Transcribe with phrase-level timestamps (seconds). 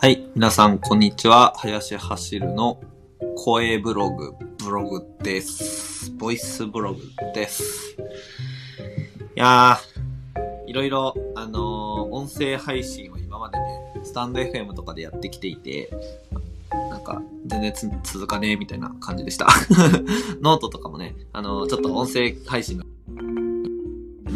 [0.00, 0.30] はい。
[0.36, 1.54] 皆さん、こんにちは。
[1.56, 2.80] 林走るの
[3.34, 4.32] 声ブログ、
[4.64, 6.12] ブログです。
[6.12, 7.00] ボイスブログ
[7.34, 7.96] です。
[7.98, 7.98] い
[9.34, 13.64] やー、いろいろ、あのー音声配信を今までね、
[14.04, 15.90] stand.fm とかでやってきていて、
[16.70, 19.48] なんか、全然続かねえみたいな感じでした。
[20.40, 22.84] ノートとかもね、あのーちょっと音声配信の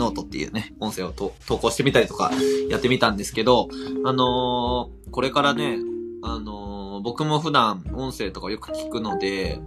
[0.02, 2.32] ノートっていうね、音声を投稿してみたりとか
[2.68, 3.68] やってみたんですけど、
[4.04, 5.78] あのーこれからね、
[6.22, 9.60] あのー僕も普段音声とかよく聞くので、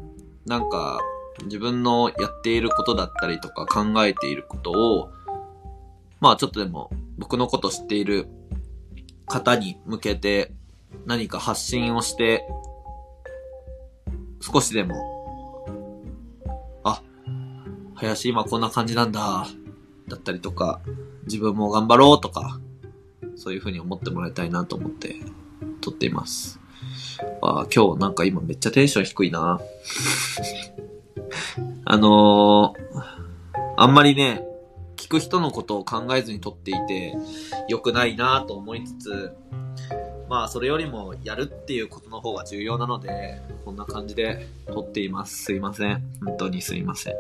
[0.46, 1.00] なんか、
[1.46, 5.10] 自分のやっていることだったりとか考えていることを、
[6.22, 8.28] まあちょっとでも僕のこと知っている
[9.26, 10.54] 方に向けて
[11.06, 12.48] 何か発信をして、
[14.40, 15.66] 少しでも、
[16.84, 17.02] あ、
[17.96, 19.46] 林今こんな感じなんだ、
[20.08, 20.82] だったりとか、
[21.24, 22.60] 自分も頑張ろうとか、
[23.36, 25.16] そういう風に思ってもらいたいなと思って
[25.82, 26.60] 撮っています。
[27.42, 29.60] あ今日なんか今めっちゃテンション低いな。
[31.86, 33.04] あのー、
[33.78, 34.44] あんまりね、
[34.96, 37.16] 聞く人のことを考えずに撮っていて
[37.68, 39.32] 良くないなと思いつつ、
[40.30, 45.44] まあそれよりもやるっていうことの方が重要なので、こんな感じで撮っています。
[45.44, 46.02] すいません。
[46.26, 47.16] 本当にすいません。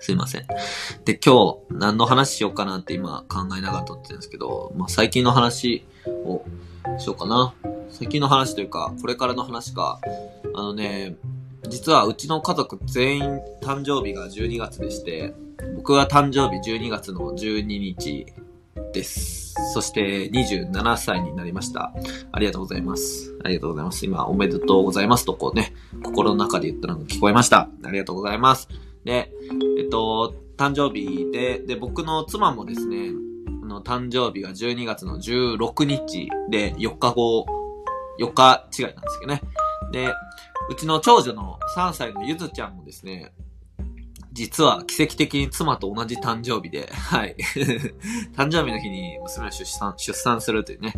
[0.00, 0.46] すいません。
[1.04, 5.84] で、今日何の話しようかなって今考えながら撮ってるんですけど、まあ最近の話
[6.24, 6.44] を
[6.98, 7.54] しようかな。
[7.90, 10.00] 最近の話というか、これからの話か。
[10.54, 11.16] あのね、
[11.68, 15.34] 実はうちの家族全員誕生日が12月でして、
[15.76, 18.26] 僕は誕生日12月の12日
[18.92, 19.54] です。
[19.72, 21.92] そして27歳になりました。
[22.32, 23.36] ありがとうございます。
[23.44, 24.06] ありがとうございます。
[24.06, 27.68] 今、おめでとうございますとこうね、心の中で言ったのが聞こえました。
[27.84, 28.68] ありがとうございます。
[29.04, 29.32] で、
[29.78, 33.12] えっと、誕生日で、で、僕の妻もですね、
[33.62, 37.46] あの、誕生日が12月の16日で4日後、
[38.20, 39.42] 4日違いなんですけどね。
[39.92, 40.14] で、
[40.68, 43.32] うちの長女の3歳のゆずちゃんもですね、
[44.32, 47.36] 実は奇跡的に妻と同じ誕生日で、はい。
[48.36, 50.94] 誕生日の日に娘を出産、出産するというね、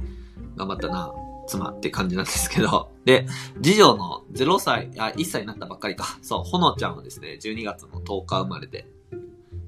[0.56, 1.12] 頑張ったな、
[1.46, 2.90] 妻って感じなんですけど。
[3.04, 3.26] で、
[3.62, 6.18] 次女の0歳、あ、1歳になったばっかりか。
[6.22, 8.86] そう、ほのちゃんはですね、12月の10日生まれで、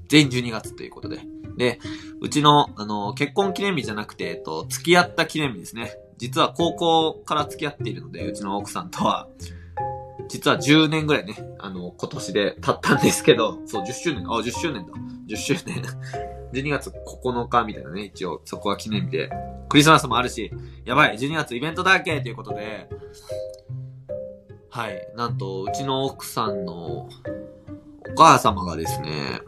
[0.07, 1.19] 全12月ということで。
[1.57, 1.79] で、
[2.21, 5.97] うちの、あの、結婚記念日じゃなくて、えっと、付き合った記念日ですね。
[6.17, 9.27] 実は高校から付き合っているので、うちの奥さんとは、
[10.27, 14.93] 実は10年ぐらいね、あの、今年で経ったんですけど、そう、10周年、あ、10周年だ。
[15.27, 15.83] 10周年。
[16.55, 19.29] 12月9日みたいなね、一応、そこは記念日で。
[19.67, 20.51] クリスマスもあるし、
[20.85, 22.87] やばい、12月イベントだらけということで、
[24.69, 27.09] はい、なんと、うちの奥さんのお
[28.15, 29.41] 母様がですね、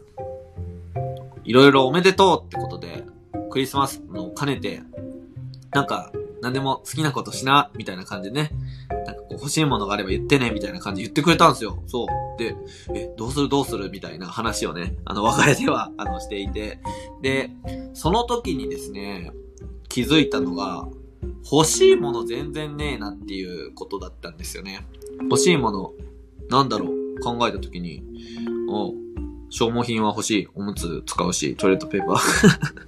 [1.44, 3.06] いろいろおめでとうってことで、
[3.51, 4.81] クリスマスの兼ねて、
[5.72, 8.51] なんか、何でも好きなことしな、みたいな感じでね、
[9.38, 11.81] 欲しいものがあれば言ってね、みたいな感じで言ってくれたんですよ。
[11.88, 12.40] そう。
[12.40, 12.56] で、
[12.94, 13.50] え、どうする？
[13.50, 13.90] どうする？
[13.90, 16.80] みたいな話をね、あの、別れでは、あの、していて。
[17.22, 17.52] で、
[17.94, 19.31] その時にですね、
[19.90, 20.88] 気づいたのが、
[21.52, 24.86] 欲しいもの全然ねえなっていうことだったんですよね。
[25.24, 25.94] 欲しいもの、
[26.50, 27.20] なんだろう？
[27.22, 28.03] 考えた時に、
[28.70, 28.94] お
[29.50, 30.47] 消耗品は欲しい。
[30.56, 32.88] おむつ使うし、トイレットペーパー。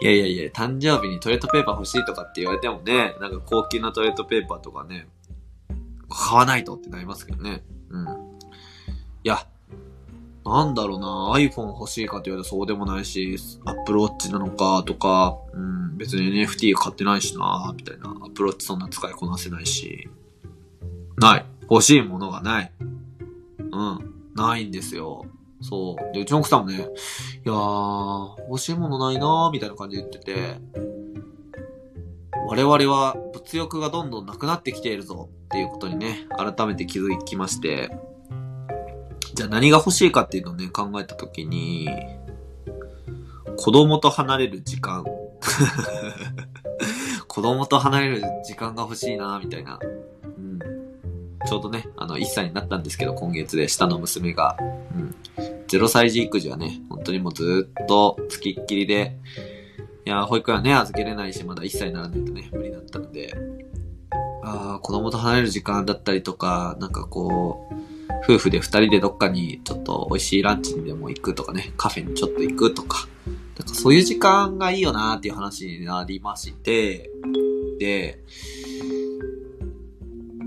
[0.00, 5.08] いやいやいや、誕生日にトイレットペーパー欲しいとかって言われてもね、なんか高級なトイレットペーパーとかね、
[6.08, 7.62] 買わないとってなりますけどね。
[7.90, 8.06] うん。
[8.06, 8.06] い
[9.24, 9.46] や、
[10.44, 18.10] なんだろうな iPhone 欲しいかって言われそうでもないし、Apple Watch なのかとか、うん、別に NFT 買ってないしなみたいな。
[18.24, 20.08] Apple Watch そんな使いこなせないし。
[21.18, 21.46] ない。
[21.70, 22.72] 欲しいものがない。
[22.80, 24.14] うん。
[24.34, 25.26] ないんですよ。
[25.60, 26.14] そう。
[26.14, 30.60] で、うちの奥さんもね、いやー、欲しいものないなーみたいな感じで言ってて、
[32.46, 37.90] 我々は物欲がどんどんなくなってきているぞっていうことにね、改めて気づきまして、
[39.34, 41.88] じゃあ何が欲しいかっていうのをね、考えたときに、
[43.56, 45.04] 子供と離れる時間。
[47.26, 49.78] 子供と離れる時間が欲しいなみたいな。
[50.22, 50.58] うん。
[51.46, 54.56] ちょうどね、あの、1歳になったんですけど、今月で下の娘が。
[54.94, 55.14] うん。
[55.66, 59.16] 0歳児育児はね、本当にもうずっと付きっきりで、
[60.04, 62.67] いや、保育園はね、預けれないし、まだ1歳にならないとね、無理、
[64.76, 67.74] あ、子供と離れる時間だったりとか、なんかこう、
[68.24, 73.08] 夫婦で二人でどっかにちょっと美味しいランチにでも行くとかね、カフェにちょっと行くとか、
[73.58, 77.10] なんかそういう時間がいいよなっていう話になりまして、
[77.78, 78.22] で、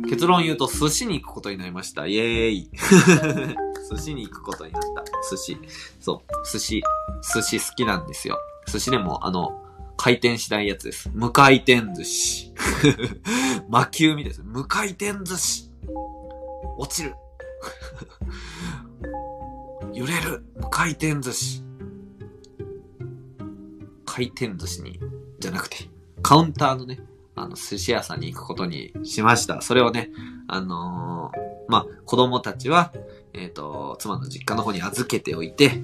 [0.09, 2.05] 結論言うと寿司に行くことになりました。
[2.07, 2.69] イエーイ。
[3.89, 5.03] 寿司に行くことになった。
[5.29, 5.57] 寿司。
[5.99, 6.47] そう。
[6.51, 6.83] 寿司。
[7.33, 8.37] 寿司好きなんですよ。
[8.67, 9.60] 寿司でも、あの、
[10.03, 11.11] 回転しないやつです。
[11.13, 12.51] 無回転寿司。
[13.69, 14.41] 魔球みたいです。
[14.43, 15.69] 無回転寿司。
[16.79, 17.13] 落ちる。
[19.93, 20.43] 揺れる。
[20.55, 21.63] 無回転寿司。
[24.03, 24.99] 回転寿司に、
[25.39, 25.87] じゃなくて、
[26.23, 26.99] カウンターのね、
[27.35, 29.61] あの、寿司屋さんに行くことにしました。
[29.61, 30.09] それをね、
[30.47, 32.91] あのー、まあ、子供たちは、
[33.33, 35.79] えっ、ー、と、妻の実家の方に預けておいて、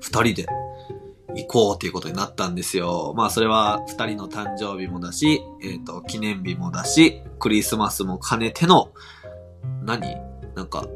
[0.00, 0.46] 二人で
[1.36, 3.14] 行こうということになったんですよ。
[3.16, 8.92] まあ、それは二人の誕生日もだし、えっ、ー、と、記念日もだし、クリスマスも兼ねての、
[9.84, 10.16] 何？
[10.54, 10.86] なんか、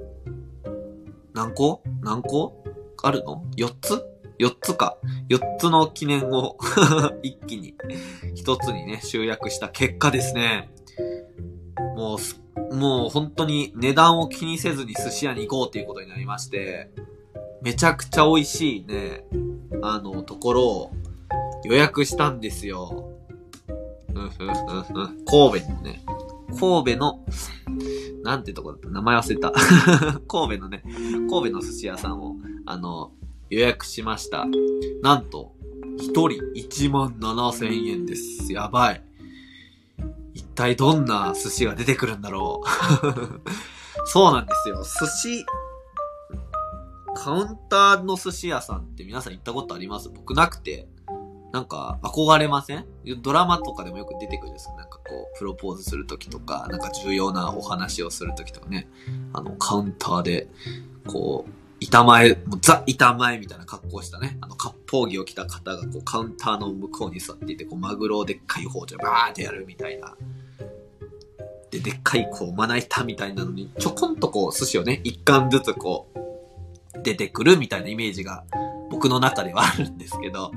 [1.32, 1.82] 何個？
[2.02, 2.64] 何個？
[3.02, 4.04] あるの ?4 つ
[4.38, 4.96] ？4つか。
[5.28, 6.56] 4つの記念を
[7.22, 7.74] 一気に
[8.36, 10.70] 1つにね、集約した結果ですね。
[11.96, 16.90] もう、もう本当に値段を気にせずに寿司屋に行こうっていうことになりまして、
[17.62, 19.24] めちゃくちゃ美味しいね、
[19.82, 20.92] あの、ところを
[21.64, 23.10] 予約したんですよ。
[24.14, 25.24] うんふんふんふん。
[25.24, 26.04] 神戸にね、
[26.58, 27.24] 神戸の、
[28.22, 28.88] なんてとこだった？
[28.88, 29.50] 名前忘れた。
[30.28, 30.82] 神戸のね、
[31.28, 32.36] 神戸の寿司屋さんを、
[32.66, 33.12] あの、
[33.50, 34.46] 予約しました。
[35.02, 35.52] なんと、
[35.98, 38.52] 一人1万7千円です。
[38.52, 39.02] やばい。
[40.34, 43.40] 一体どんな寿司が出てくるんだろう。
[44.06, 44.82] そうなんですよ。
[44.82, 45.44] 寿司、
[47.14, 50.08] カウンターの寿司屋さんって皆さん行ったことあります？
[50.08, 50.88] 僕なくて。
[51.52, 52.84] なんか、憧れません？
[53.22, 58.88] ドラマとかでもよく出てくるんですよなんかこう、プロポーズするときとか、なんか重要なお話をするときとかね。
[59.32, 60.48] あの、カウンターで、
[61.06, 70.16] こう、板前、もうザ板前みたいな格好したね、あの、割烹着を着た方がこうカウンターの向こうに座っていて、こうマグロをでっかい包丁バーってやるみたいな。
[71.70, 76.18] で、でっかいこうまな板みたいなのに、ちょこんとこう寿司をね、一貫ずつこう、
[77.04, 78.44] 出てくるみたいなイメージが
[78.90, 80.50] 僕の中ではあるんですけど、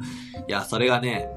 [0.48, 1.30] いや、それがね、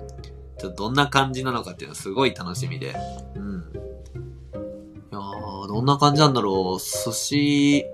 [0.59, 2.95] ちょっとどんな感じなのかっていうのはすごい楽しみで、
[3.35, 3.73] うん。
[3.73, 6.81] いやー、どんな感じなんだろう。
[6.81, 7.85] 寿司、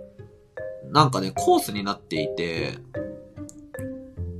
[0.91, 2.79] なんかね、コースになっていて、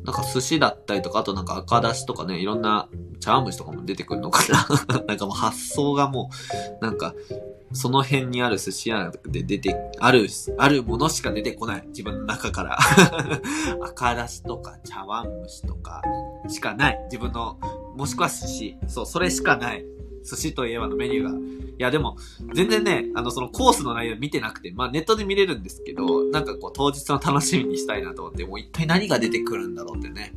[0.05, 2.89] なんか寿司だったりとか、あとなんか赤だしとかね、いろんな
[3.21, 4.67] 茶碗蒸しとかも出てくるのかな
[5.07, 6.31] なんかもう発想がも
[6.81, 7.15] う、なんか、
[7.77, 10.27] その辺にある寿司屋で出て、ある、
[10.57, 11.85] あるものしか出てこない。
[11.89, 12.79] 自分の中から
[13.85, 16.03] 赤だしとか茶碗蒸しとか
[16.49, 17.01] しかない。
[17.05, 17.59] 自分の、
[17.95, 18.77] もしくは寿司。
[18.89, 19.85] そう、それしかない。
[20.25, 21.31] 寿司といえばのメニューが。
[21.31, 21.35] い
[21.79, 22.17] や、でも、
[22.55, 30.35] 全然ね、あの、そのコースの内容見てなくて、まあネットで見れるんですけど、なんかこう当日の楽しみにしたいなと思って、もう一体何が出てくるんだろうってね。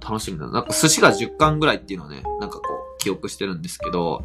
[0.00, 0.52] 楽しみだな。
[0.52, 4.24] なんか寿司が10巻ぐらいっていうのをね、なんかこう、記憶してるんですけど、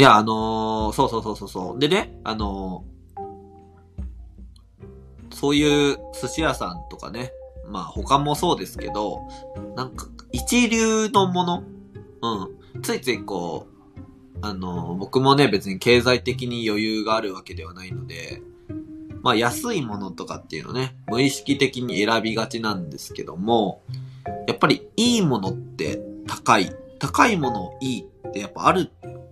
[0.00, 1.78] いや、あのー、そうそうそうそうそう。
[1.78, 7.32] でね、あのー、そういう寿司屋さんとかね、
[7.68, 9.28] まあ他もそうですけど、
[9.76, 11.64] なんか一流のもの
[12.22, 12.80] うん。
[12.80, 18.40] ついついこう、あの、僕もね、別に経済的に余裕があるわけではないので、
[19.20, 23.82] まあ安いものとかっていうのね、無意識的に選びがちなんですけども、
[24.48, 26.74] やっぱりいいものって高い。
[26.98, 28.90] 高いものいいってやっぱある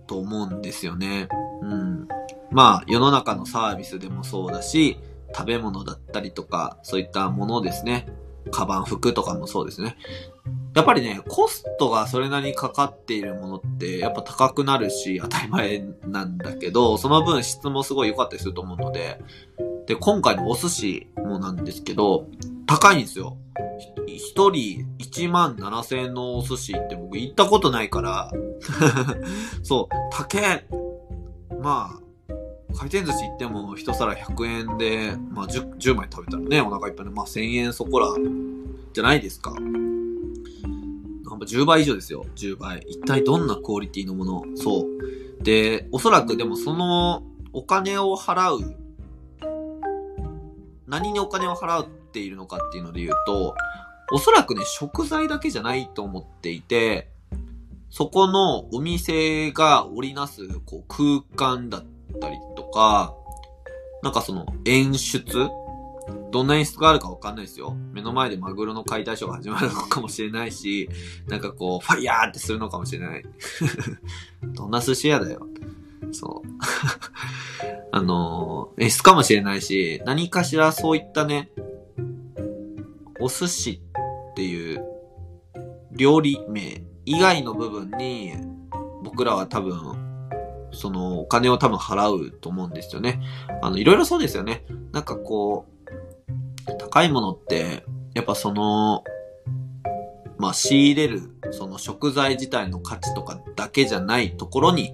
[0.09, 1.29] と思うんですよね。
[1.61, 2.07] うん。
[2.51, 4.97] まあ世の中のサービスでもそうだし、
[5.35, 8.07] 食べ物だったりとか、そういったものですね。
[8.51, 9.95] カバン、服とかもそうですね。
[10.75, 19.21] やっぱりね、コストがそれなりにかかっているものって、やっぱ高くなるし、当たり前なんだけど、その分質もすごい良かったりすると思うので、
[19.85, 22.27] で、今回のお寿司もなんですけど、
[22.65, 23.37] 高いんですよ。
[24.19, 28.31] 一人1万7千円のお寿司って僕行ったことないから、
[29.63, 30.67] そう、高え。
[31.61, 38.07] まあ、回転寿司行っても一皿100円で、まあ 10, 10枚食べたらね、お腹いっぱいで、まあ1000円そこら、
[38.93, 39.53] じゃないですか。
[41.45, 42.25] 10倍以上ですよ。
[42.35, 42.85] 10倍。
[42.87, 44.43] 一体どんなクオリティのもの？
[44.55, 45.43] そう。
[45.43, 47.23] で、おそらくでもその
[47.53, 48.75] お金を払う、
[50.87, 53.55] 何にお金を払っているのかっていうので言うと、
[54.11, 57.09] おそらくね、食材だけじゃないと思っていて、
[57.89, 61.83] そこのお店が織りなすこう空間だっ
[62.19, 63.13] たりとか、
[64.03, 65.49] なんかその演出
[66.31, 67.75] どんな演出があるかわかんないですよ。
[67.91, 70.89] 目の前でマグロの解体ショーが始まるのかもしれないし、
[71.27, 73.23] なんかこう、ファイヤーってするのかもしれない。
[74.53, 75.47] どんな寿司屋だよ。
[76.11, 76.49] そう。
[77.91, 81.51] あのー、演出かもしれないし、何かしらそういったね、
[83.19, 83.88] お寿司っ
[84.39, 84.85] ていう
[85.91, 88.35] 料理名以外の部分に、
[89.03, 93.21] 僕らは多分、そのお金を多分払うと思うんですよね。
[93.61, 94.63] あの、いろいろそうですよね。
[94.93, 95.65] なんかこ
[96.67, 99.03] う、高いものって、やっぱその、
[100.37, 104.93] まあ仕入れる、その食材自体の価値とかだけじゃないところに、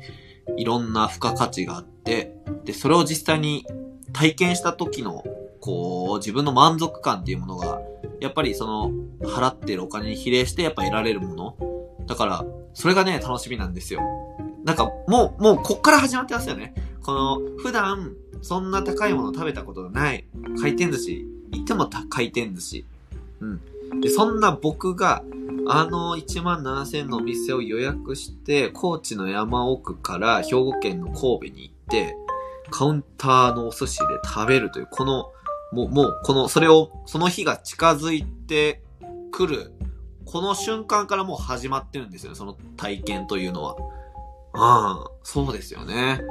[0.58, 2.34] いろんな付加価値があって、
[2.64, 3.64] で、それを実際に
[4.12, 5.24] 体験した時の、
[5.60, 7.80] こう、自分の満足感っていうものが、
[8.20, 8.92] やっぱりその、
[9.22, 11.58] 払ってるお金に比例してやっぱ得られるもの。
[12.08, 14.02] だから、それがね、楽しみなんですよ。
[14.64, 16.74] なんか、もう、もう、こっから始まってますよね。
[17.04, 20.26] この、普段、そんな高いもの食べたことがない、
[20.62, 22.86] 回転寿司、行っても回転寿司。
[23.40, 23.46] う
[23.96, 24.02] ん。
[24.02, 25.24] で、そんな僕が、
[25.68, 31.16] あの1万7000のお店を予約して、高知の山奥から兵庫県の神
[31.52, 32.16] 戸に行って、
[32.70, 35.32] カウンターのお寿司で食べるという、この、
[35.76, 38.82] もう、もう、この、それを、その日が近づいて
[39.32, 39.74] くる、
[40.24, 43.76] この瞬間からもう始まってるんですよね、その体験というのは。
[44.54, 46.22] ああ、そうですよね。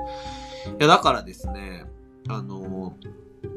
[0.78, 1.84] いや、だからですね、
[2.28, 2.94] あの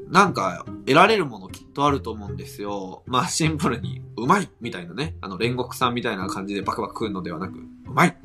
[0.09, 3.03] なんか、得られるものきっとあると思うんですよ。
[3.05, 5.15] まあ、シンプルに、うまいみたいなね。
[5.21, 8.17] あの、煉獄さんみたいな感じでバクバク食うのではなく、うまい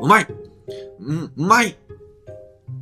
[0.00, 0.26] うまい
[1.00, 1.76] うん、うまい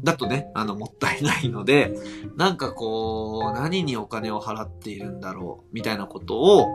[0.03, 1.95] だとね、あの、もったいないので、
[2.37, 6.69] なんかこう、何にお金を払っているんだろう、みたいなことを、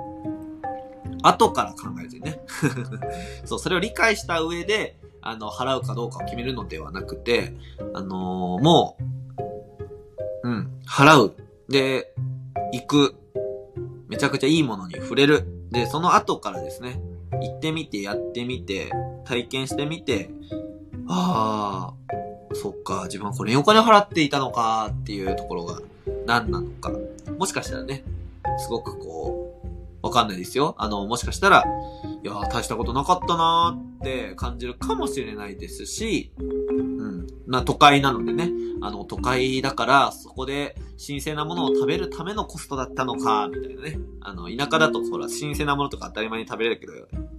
[1.24, 2.40] 後から考えずにね。
[3.46, 7.54] そう、それを理解した上で、あの、払うかどうかを決めるのではなくて、
[7.94, 8.98] あのー、も
[10.44, 11.34] う、うん、払う。
[11.70, 12.14] で、
[12.72, 13.16] 行く。
[14.08, 15.46] めちゃくちゃいいものに触れる。
[15.70, 17.02] で、その後からですね、
[17.42, 18.92] 行ってみて、やってみて、
[19.26, 20.30] 体験してみて、
[21.10, 22.17] ああ、
[22.68, 25.80] そっか、自分はこれにお金払っていたのかっていうところが
[26.26, 26.92] 何なのか。
[27.38, 28.04] もしかしたらね、
[28.58, 29.62] すごくこ
[30.04, 30.76] う、わかんないですよ。
[30.78, 31.64] あの、もしかしたら、
[32.24, 37.28] いや大したことなかったなーって感じるかもしれないですし、うん。
[37.48, 44.00] まあ、都会なのでね、あの、都会だから、そこで新鮮なものを食べるためのコストだったのか、みたいなね。
[44.20, 46.94] あの、田舎だと、ほら、新鮮なものとか当たり前に食べれるけど、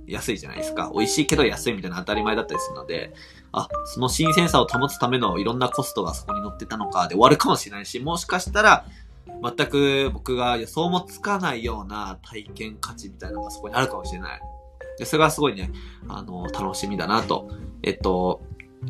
[0.09, 0.91] 安いじゃないですか。
[0.95, 3.13] 美味しいけど安いみたいな当たり前だったりするので、
[3.53, 8.87] あ、その新鮮さを保つためのいろんなコストがそこに乗ってたのかで終わるかもしれないし、もしかしたら、
[9.43, 14.41] 全く僕が予想もつかないような体験価値みたいなのがそこにあるかもしれない。
[14.99, 15.71] で、それがすごいね、
[16.09, 17.51] あの、楽しみだなと。
[17.83, 18.43] えっと、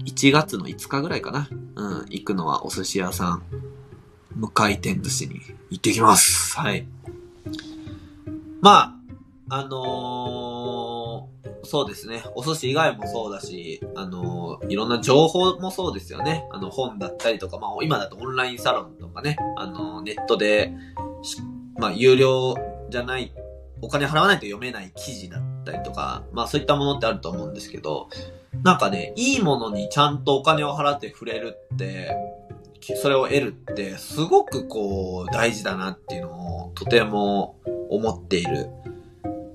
[0.05, 1.49] 1月の5日ぐらいかな。
[1.77, 3.43] うん、行くのはお寿司屋さん、
[4.35, 6.59] 無回転寿司に行ってきます。
[6.59, 6.87] はい。
[8.61, 8.99] ま
[9.51, 10.58] あ、あのー、
[11.69, 12.25] そうですね。
[12.35, 16.47] お寿司以外もそうだし、あの、いろんな情報もそうですよね。
[16.51, 20.73] あの、本だったりとか、まあ、今だとオンラインサロンとかね、あの、ネットで、
[21.77, 22.57] まあ、有料
[22.89, 23.35] じゃない、
[23.83, 28.09] お金払わないと読めない記事だったりとか、まあそういったものってあると思うんですけど、
[28.63, 32.17] なんかね、いいものにちゃんとお金を払って触れるって、
[32.97, 37.57] それを得るって、すごくこう、大事だなっていうのを、とても
[37.91, 38.71] 思っている、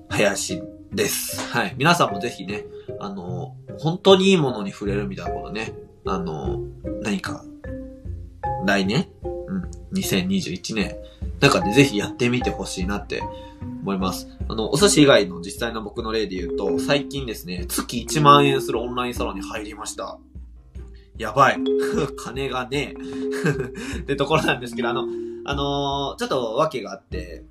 [0.09, 0.61] 林
[0.95, 1.51] です。
[1.51, 1.75] はい。
[1.77, 2.65] 皆さんもぜひね、
[2.99, 5.73] あの、本当にいいものに触れるみたいなことね、
[6.05, 6.59] あの、
[7.01, 7.43] 何か、
[8.65, 9.07] 来年？
[9.23, 10.95] うん、2021年、
[11.39, 13.21] 中でぜひやってみてほしいなって
[13.81, 14.27] 思います。
[14.47, 20.19] あの、お寿司以外の実際の僕の例で言うと、最近ですね、月1万円するオンラインサロンに入りました。
[21.17, 21.59] やばい。
[22.17, 22.95] 金がね
[23.95, 25.05] え ってところなんですけど、あの、
[25.45, 27.43] あのー、ちょっと訳があって、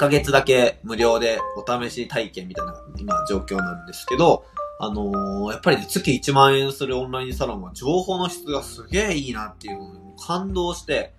[0.00, 4.46] 1ヶ月だけ無料でお試し体験みたいな今状況なんですけど、
[4.78, 11.12] あのー、やっぱりね、月1万円するオンラインサロンは情報の質がすげえいいなっていうのに感動して、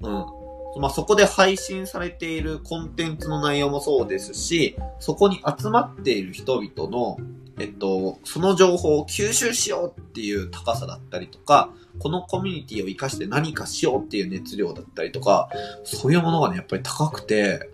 [0.00, 0.80] うん。
[0.80, 7.18] まあ、そこで配信されているコンテンツの内容もそうですし、そこに集まっている人々の、
[7.58, 11.68] えっと、その情報を吸収しようっていう高さだったりとか、
[11.98, 15.50] このコミュニティを活かして何かしようっていう熱量だったりとか、
[15.84, 17.68] そういうものがね、やっぱり高くて、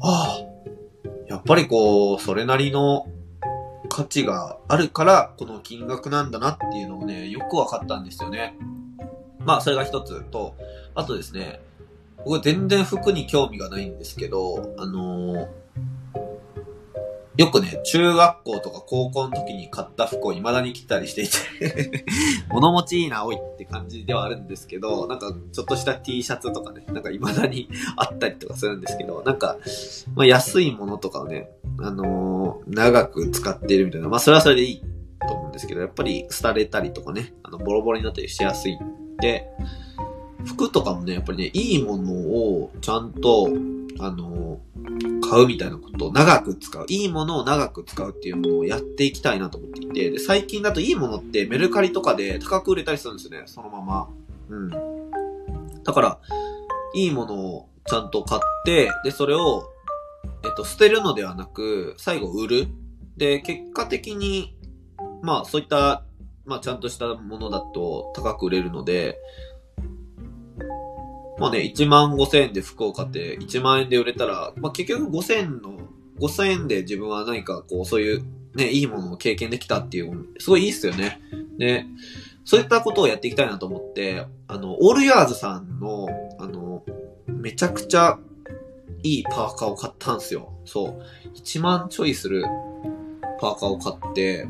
[0.00, 0.48] ああ、
[1.28, 3.06] やっぱりこう、それなりの
[3.88, 8.56] 価値があるから、この金額なんだなっていうのをね、よくわかったんですよね。
[9.40, 10.54] まあ、それが一つと、
[10.94, 11.60] あとですね、
[12.24, 15.48] 僕全然服に興味がないんですけど、あのー、
[17.38, 22.04] よくね、中学校とか高校の時に買った服を未だに着たりしていて。
[22.50, 29.56] 物持ちいいな、おいって感じではあるんですけど、なんか、ちょっとした T シャツとかね、なんか未だにあったりとかするんですけど、なんか、
[30.16, 31.48] まあ、安いものとかをね、
[31.80, 34.82] あのー、長く使っているみたいな、まあ、それはそれでいい
[35.28, 38.80] と思うんですけど、やっぱり廃れたりとかね、あの、ボロボロになったりしやすいん
[39.18, 39.46] で、
[40.44, 43.48] 服とかもね、やっぱりね、いいものをちゃんと、
[44.00, 44.58] あの、
[45.28, 46.86] 買うみたいなことを長く使う。
[46.88, 54.08] いいものを長く使うっていうものをやっていきたいなと思っていて、で、最近だといいものってメルカリとかで高く売れたりするんですよね、そのまま。
[54.48, 54.70] うん。
[55.82, 56.18] だから、
[56.94, 59.70] いいものをちゃんと買って、で、それを、
[60.44, 62.68] えっと、捨てるのではなく、最後売る。
[63.16, 64.56] で、結果的に、
[65.22, 66.04] まあ、そういった、
[66.44, 69.18] まあ、ちゃんとしたものだと高く売れるので、
[71.38, 75.78] まあね、1万5千円で服を買って1万円で売れたら、まあ結局5千円の、
[76.20, 81.20] 5千円で自分は何かこう、そういうね、いいものを経験できたっていう、すごいいいっすよね。
[81.58, 81.86] で、
[82.44, 86.82] そういったことをやっていきたいなと思って、あの、オールヤーズさんの、あの、
[87.26, 88.18] めちゃくちゃ
[89.02, 90.52] いいパーカーを買ったんですよ。
[90.64, 91.02] そう。
[91.36, 92.42] 1万ちょいする
[93.40, 94.48] パーカーを買って、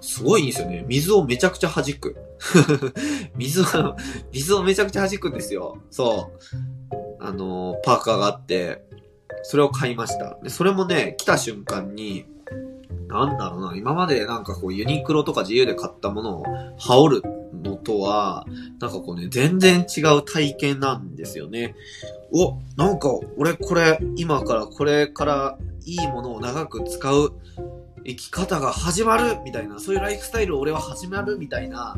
[0.00, 0.84] すごいいいんですよね。
[0.88, 2.16] 水をめちゃくちゃ弾く。
[3.36, 3.96] 水を、
[4.32, 5.78] 水をめちゃくちゃ弾くんですよ。
[5.90, 6.32] そ
[6.90, 6.96] う。
[7.20, 8.84] あの、パーカーがあって、
[9.42, 10.38] それを買いました。
[10.42, 12.26] で、それもね、来た瞬間に、
[13.08, 16.44] なんだろうな、今までなんかこうユニクロとか自由で買ったものを
[16.78, 17.22] 羽織る
[17.62, 18.46] のとは、
[18.80, 21.74] なんかこうね、全然違う体験なんですよね。
[22.32, 27.32] お、なんか俺これ、今からこれからいいものを長く使う
[28.04, 31.96] 生き方が始まるみたいな、そういうライフスタイルを俺は始まるみたいな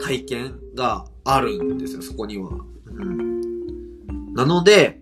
[0.00, 2.50] 体験があるんですよ、そこには。
[2.86, 4.34] うん。
[4.34, 5.00] なので、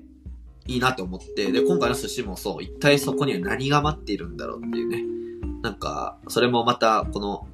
[0.67, 5.03] いいなって思って、で、今回の寿司もそう、一体そこには何が待っているんだろうっていうね。
[5.63, 7.47] なんか、それもまた、この、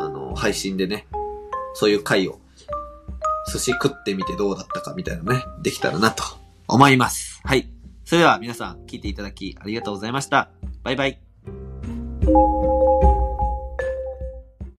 [0.00, 1.06] あの、配信でね、
[1.74, 2.38] そういう回を、
[3.52, 6.22] 寿司食ってみてどうだったかみたいなね、できたらなと
[6.68, 7.40] 思います。
[7.44, 7.68] はい。
[8.04, 10.50] それでは皆さん聞いていただきありがとうございました。
[10.82, 11.18] バイバイ。